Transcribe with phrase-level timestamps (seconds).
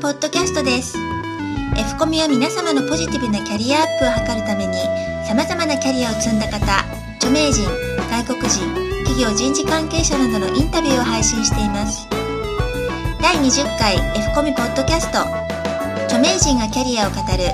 [0.00, 0.96] ポッドキャストです。
[1.76, 4.78] F コミは皆様のポジティブなキャリアアップを図るために
[5.26, 6.62] 様々なキャリアを積んだ方
[7.16, 7.66] 著名人
[8.06, 8.62] 外国人
[9.02, 12.06] 企業人事関係者などのインタビューを配信しています。
[13.20, 15.18] 第20回 F コミポッドキャスト。
[16.06, 17.50] 著名人がキャリアを語る。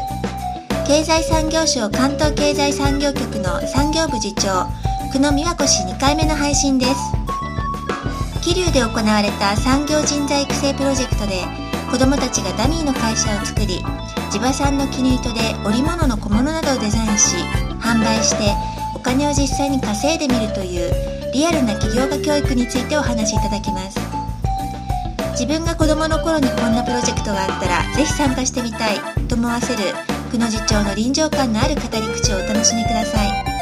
[0.87, 4.69] 経済産業省関東経済産業局の産業部次長
[5.15, 6.93] 久野美和子氏2回目の配信です。
[8.43, 11.64] 桐生で行われた産業人材育成プロジェクトで
[11.95, 13.79] 子どもたちがダミーの会社を作り
[14.29, 17.37] 地場産の絹糸で織物の小物などをデザインし
[17.79, 18.53] 販売して
[18.97, 20.91] お金を実際に稼いでみるという
[21.33, 24.01] リアルな起業家教育についてお話しいただきます。
[25.35, 28.99] 自分が子どもの頃にこんなプロジェクトがあったらぜひ参加してみたい
[29.29, 29.95] と思わせる
[30.33, 33.54] 久野次長の臨場感のある語り口をお楽しみください。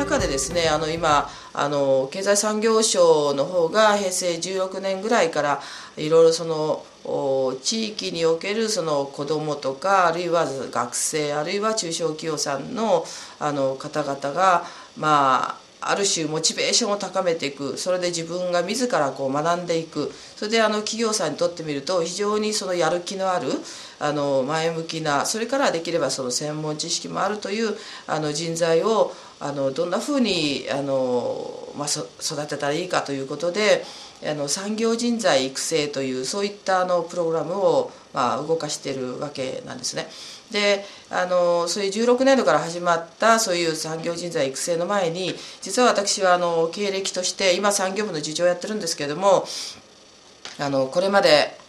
[0.00, 5.60] 中でですねあの今あの経済産業省の方が平成16年ぐらいから
[5.96, 6.84] いろいろその
[7.62, 13.04] 地域におけるその子どもとかあるいは学生あるいは中小企業さんの
[13.38, 14.64] あの方々が
[14.96, 17.76] まあある種モチベーションを高めていく。
[17.78, 20.12] それで自分が自らこう学んでいく。
[20.36, 23.48] それであの企業さんにとってみると非常にそのやる気のある
[23.98, 33.84] あの前向きなそれからできればその専門知識もあるというあの人材をあのどんなふうにあの、まあ、育てたらいいかということで
[34.24, 40.08] あの産業人材育成というそういったあのプログラムを、まあ、動かしているわけなんですね。
[40.50, 49.44] であのそういう16年度から始まったそういう産業人材育成の前に実は私はあの経歴として今産業部の次長をやってるんですけれども
[50.58, 51.59] あのこれまで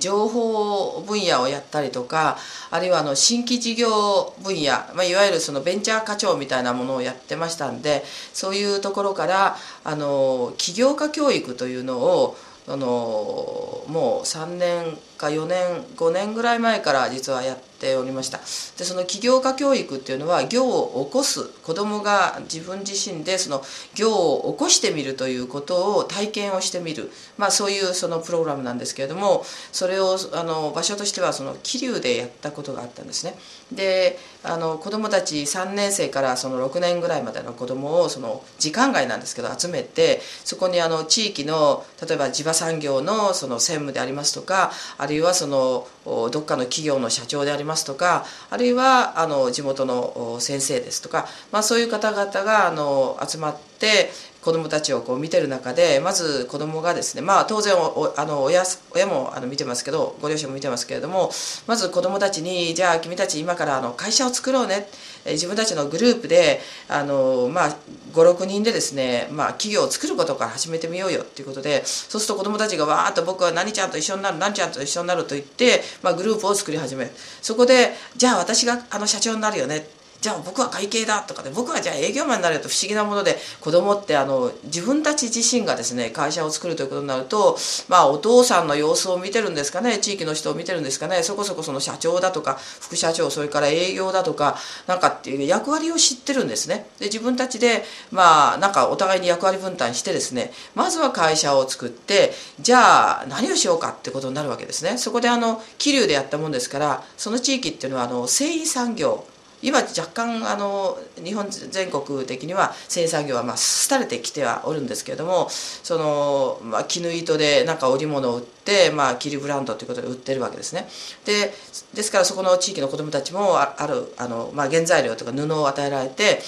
[0.00, 2.36] 情報分野をやったりとか
[2.70, 18.38] あるいはあの新規事業分野、まあ、いわゆるそのベンチャー課長みたいなものをやってましたんでそういうところからあの起業家教育というのをあのもう3年か4年5年ぐらい前から実はやっておりました。
[18.78, 23.62] でその起業家教育っていうのは業を起こす子どもが自分自身でその
[23.94, 33.34] 業を起こしてみるということを体験をしてみる、まあ、そういうそのプログラムなんですけれどもそれをあの場所としてはその桐生でやったことがあったんですね。
[33.72, 45.88] であの子どもたち3年生からその6年ぐらいまでの子どもをその時間外なんですけど集めてそこにあの地域の例えば地場産業のその専務でありますとかあるいはその
[46.30, 54.10] どっかの企業の社長でありますとかあるいはあの地元の先生ですとか、まあ、そういう方々があの集まって
[54.48, 57.74] 子どもたちをこう見てる中でまず子どもがですねまあ当然
[58.16, 61.30] あの親親もあの見てますけどご両親も見てますけれども
[61.66, 64.86] まず子どもたちにじゃあ君たち今からあの会社を作ろうね。
[65.26, 67.76] 自分たちのグループであの、まあ、
[68.14, 77.10] 56人でですね、まあ、企業を作ることから始めてみようよっていうことでそうすると子どもたちがわーっと僕は何ちゃんと一緒になる何ちゃんと一緒になると言って、まあ、グループを作り始める。
[77.42, 79.97] そこでじゃあ私があの社長になるよね。
[80.20, 87.56] じゃあ僕は会計だとかで僕はじゃあ営業マンになると不思議なもので子供ってあの自分たち自身がですね会社を作るということになると
[87.88, 94.56] まあお父さんの様子を見てるんですかね地域の人を見てるんですかねそこそこその社長だとか副社長それから営業だとか
[94.88, 96.86] なんかっていう役割を知ってるんですね。
[96.98, 104.98] で自分たちでまあなんかお互いに役割分担してですねまずは会社を作ってじゃあ何をしようかってことになるわけですね。
[104.98, 109.24] そこであの桐生でやったもんですからその地域っていうのはあの繊維産業
[109.62, 113.56] 今若干あの日本全国的には繊維産業はまあ
[113.88, 120.88] 廃れてきてはおるんですけれどもその、まあ、絹糸でなんか織物を売って、まあ、キルブランドということで売ってるわけですね。
[121.24, 121.52] で
[121.94, 126.40] ですからそこの地域の子どもたちもあるあの、まあ、原材料とか布を与えられて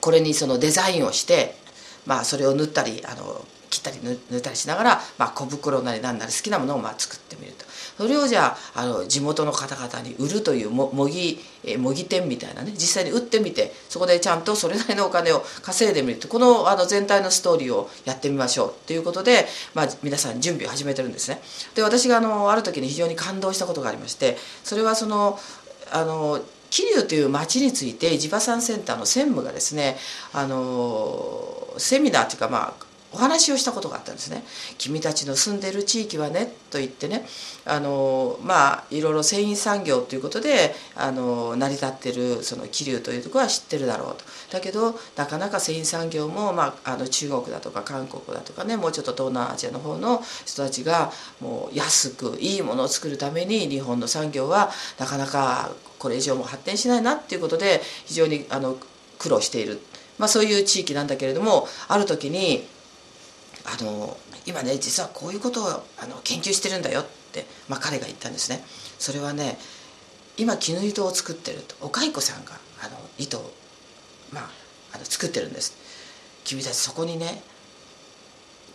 [0.00, 1.56] これにそのデザインをして、
[2.06, 7.64] まあ、それを縫ったりあの切ったり縫ったりしながら、まあ、小袋なりなんなり好きなものをまあ作ってみると。
[8.00, 11.38] それをじゃああの地元の方々に売るという模擬
[11.76, 19.44] 模擬店みたいなね実際に売ってみてそこでちゃんとそれなりのお金を稼いでみるとこのあの全体のストーリーをやってみましょうということで、
[19.74, 21.42] まあ、皆さん準備を始めてるんですね。
[21.74, 25.38] で私があのある時に非常に感動したことがありましてそれはその
[25.92, 29.98] あの桐生という町について地場産センターの専務がですね
[30.32, 34.44] あのセミナーというかまあお話をしたことがあったんですね
[34.78, 37.26] 「君たちの住んでる地域はね」と言ってね
[37.64, 44.24] あのまあいろいろ繊維産業ということであの成り立ってるその桐生というとこは知ってるだろうと。
[44.50, 58.76] だけどなかなか繊維産業も、まあ、あの中国だとか韓国だとかねもうちょっと東南アジアの方の人たちがもう安くいいものを作るために日本の産業はなかなかこれ以上も発展しないなっていうことで非常にあの
[59.18, 59.80] 苦労している、
[60.18, 62.66] まあ、そういう地域なんだけれどもある時に
[63.72, 68.64] あの今ね実はこういうことをあの研究してるんだよって、まあ、彼が言ったんですね。
[68.98, 69.58] それはね
[70.36, 72.52] 今絹糸を作ってるとお蚕さんが
[72.82, 73.52] あの糸を、
[74.32, 74.50] まあ、
[74.94, 75.76] あの作ってるんです。
[76.44, 77.42] 君たちそこにね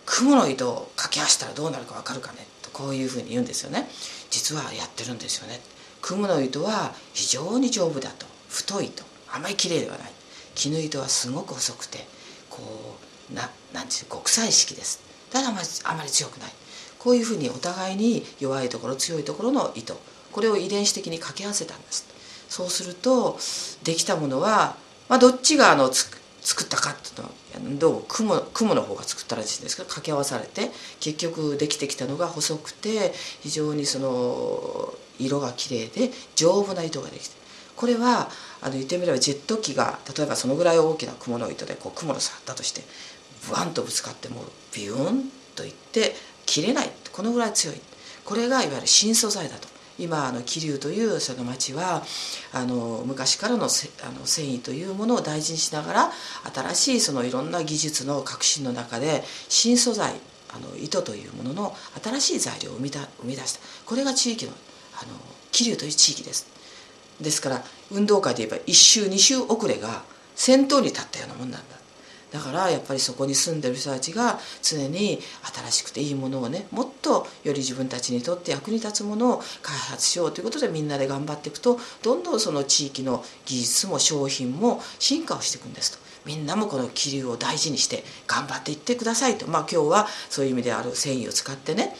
[0.06, 2.46] 雲の糸を掛け合わせたらどうなるか分かるかね？
[2.62, 3.88] とこういうふうに言うんですよね。
[4.30, 5.60] 実はやってるんですよね。
[6.00, 8.26] 雲の糸は非常に丈夫だと。
[8.48, 9.02] 太いと。
[9.32, 10.12] あまり綺麗ではない。
[10.54, 12.06] 絹糸はすごく細くて
[12.48, 15.00] こうななんていう極彩色です。
[15.30, 16.52] ただあまりあまり強くない。
[16.98, 19.96] こういうふうにお互いに弱いところ強いところの糸
[20.32, 22.06] これを遺伝子的に掛け合わせたんです。
[22.48, 23.38] そうすると
[23.84, 24.76] できたものは、
[25.08, 26.10] まあ、どっちがあのつ
[26.42, 27.12] 作ったかってい
[27.60, 30.70] うのはどう雲雲の方が作ったらしいんですけど掛け合わされて
[31.00, 37.45] 結局できてきたのが細くて非常にその色がきれいで丈夫な糸ができてる
[37.76, 38.28] これは
[38.62, 42.82] あの言ってみればジェット機が例えばそのぐらい大きな雲の糸でこう雲の差だとして
[43.46, 44.44] ブワンとぶつかってもう
[44.74, 46.14] ビューンといって
[46.46, 46.90] 切れない。
[47.12, 47.76] このぐらい強い。
[48.24, 49.68] これがいわゆる新素材だと。
[49.98, 52.02] 今あの桐生というその町は
[52.52, 56.12] あの昔からのせあの繊維というものを大事にしながら
[56.54, 60.12] 新しいそのいろんな技術の革新の中で新素材
[60.54, 63.60] あの糸というものの新しい材料を生みだ生み出した。
[63.86, 64.52] これが地域の
[65.00, 65.12] あの
[65.50, 66.46] 桐生という地域です。
[67.20, 70.02] ですから運動会で言えば1周2周遅れが
[70.34, 71.76] 先頭に立ったようなもんなんだ。
[72.32, 75.20] だからやっぱりそこに住んでる人たちが常に
[75.54, 86.06] 新しくていいものをねもっとより自分たちにとって役に立つものを開発しようということでみんなで頑張っていくとどんどんその地域の技術も商品も進化をしていくんですと。
[86.26, 89.46] みんなもこの気流を大事にして頑張っていってくださいと。
[89.46, 91.96] まあ今日はそういう意味である繊維を使ってね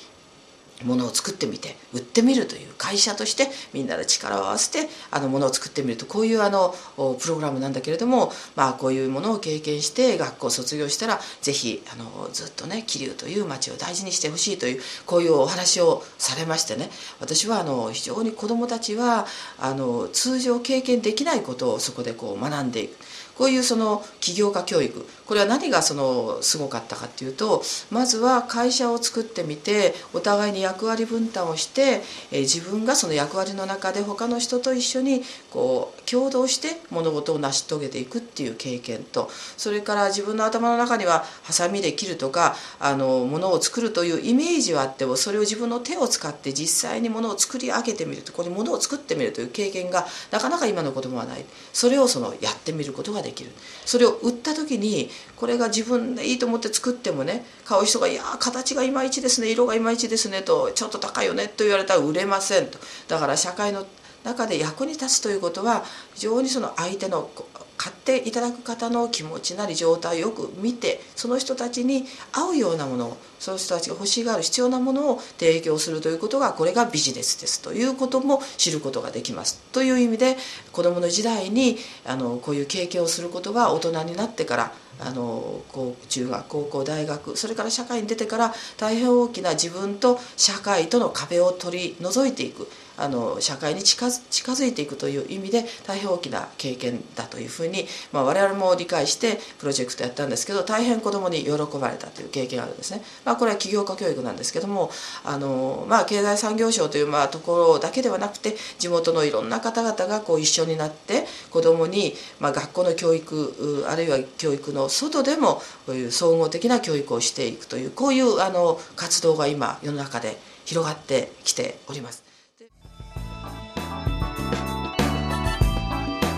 [0.84, 6.74] ものを作ってみて売ってみるという会社としてみんなで力を合わせてあのものを作ってみるとこういうあの
[7.18, 16.90] プログラムなんだけれども、まあ、こういうものを経験して学校を卒業したら是非あのずっとね桐生という町を大事にしてほしいというこういうお話をされましてね
[17.20, 19.26] 私はあの非常に子どもたちは
[19.58, 23.05] あの通常経験できないことをそこでこう学んでいく。
[23.36, 25.06] こういうその起業家教育。
[25.26, 32.02] これは何がそのすごかったかっていうとまずは会社を作ってみてお互いに役割分担をして、
[32.32, 51.44] え自分がその役割の中で他の人と一緒にこう共同して物事を成し遂げていくっていう経験とそれから自分の頭の中にはハサミで切るとかあの物を作るというイメージはあってもそれを自分の手を使って実際に物を作り上げてみるとここに物を作ってみるという経験がなかなか今の子供はない。
[51.72, 53.50] それをそのやってみることができる。
[53.84, 62.78] それを売った時にこれが自分でいいと思って作ってもね買う人が「いや形がいまいちですね色がいまいちですね」と「ちょっと高いよね」と言われたら売れませんと。
[63.08, 63.86] だから社会の
[64.26, 65.84] 中で役に立つということは
[66.14, 67.30] 非常にその相手の
[67.76, 77.62] 買っていただく方の気持ちなり状態をよく見てその人たちに合うようなものをその人たちが欲しがる必要なものを提供するということがこれがビジネスです。
[77.62, 79.60] ということも知ることができます。
[79.72, 80.36] という意味で
[80.72, 85.60] 子どもの時代にあのこういう経験をすることは大人になってからあの
[86.08, 92.66] 中学高校大学それから社会に出てから大変大きな自分と社会との壁を取り除いていく。
[92.96, 103.02] あの社会に近づいていくという意味で大変大きな経験だというふうに、まあ、我々も理解してプロジェクトやったんですけど大変子どもに喜ばれたという経験があるんですね。
[103.24, 104.90] まあ、これは起業家教育なんですけども
[105.24, 122.25] あの、まあ、経済産業省というまあところだけではなくて地元のいろんな方々がこう一緒になって子どもに、まあ、学校の教育あるいは教育の外でもこういう総合的な教育をしていくというこういうあの活動が今世の中で広がってきております。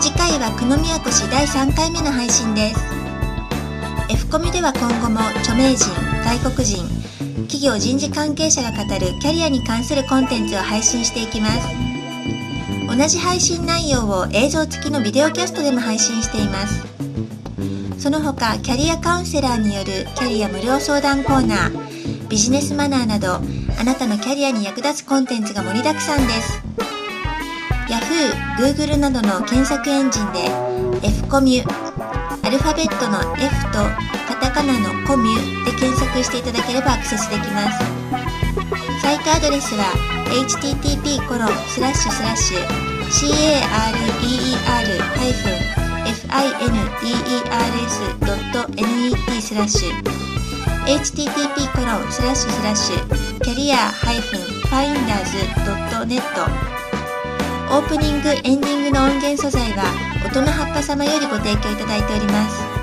[0.01, 2.79] 次回は久野宮古市第3回目の配信です。
[4.09, 5.89] F コミでは今後も著名人
[6.23, 6.87] 外国人
[7.49, 11.67] 企業人事関係者が語るキャリアに関するコンテンツを配信していきます。
[12.87, 16.81] 同じ配信内容を映像付きのビデオキャストでも配信しています。
[17.97, 23.41] その他キャリアカウンセラーによるキャリア無料相談コーナービジネスマナーなど
[23.77, 26.88] あなたのキャリアに役立つコンテンツが盛りだくさんです。
[27.89, 30.39] Yahoo、Google などの検索エンジンで
[31.07, 33.79] F コミュアルファベットの F と
[34.27, 37.79] カタカナのコミュで検索していただければアクセスできます。
[39.01, 39.85] サイトアドレスは
[40.29, 41.19] http://
[49.09, 49.89] career-finders.net スラッシュ
[50.85, 52.95] http コロンスラッシュスラッシュ
[53.41, 53.89] キャリア
[56.05, 56.78] -finders.net
[57.71, 59.93] オープニングエンディングの音源素材は
[60.25, 62.78] 音の葉っぱ様よりご提供いただいております。